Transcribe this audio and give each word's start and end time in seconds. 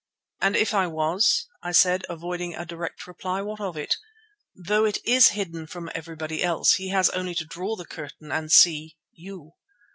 "And 0.41 0.55
if 0.55 0.73
I 0.73 0.87
was," 0.87 1.47
I 1.61 1.71
said, 1.71 2.07
avoiding 2.09 2.55
a 2.55 2.65
direct 2.65 3.05
reply, 3.05 3.43
"what 3.43 3.61
of 3.61 3.77
it? 3.77 3.97
Though 4.55 4.83
it 4.83 4.97
is 5.05 5.27
hidden 5.29 5.67
from 5.67 5.91
everybody 5.93 6.41
else, 6.43 6.73
he 6.77 6.89
has 6.89 7.11
only 7.11 7.35
to 7.35 7.45
draw 7.45 7.75
the 7.75 7.85
curtain 7.85 8.31
and 8.31 8.51
see—you." 8.51 9.51